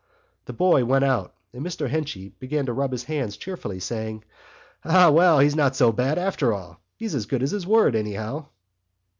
[0.45, 4.23] The boy went out and Mr Henchy began to rub his hands cheerfully, saying:
[4.83, 6.81] "Ah, well, he's not so bad after all.
[6.95, 8.47] He's as good as his word, anyhow."